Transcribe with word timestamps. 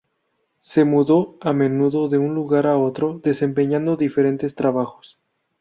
Se 0.61 0.83
mudó 0.83 1.37
a 1.41 1.53
menudo 1.53 2.09
de 2.09 2.17
un 2.17 2.33
lugar 2.33 2.65
a 2.65 2.75
otro, 2.75 3.19
desempeñando 3.23 3.97
diferentes 3.97 4.55
trabajos. 4.55 5.19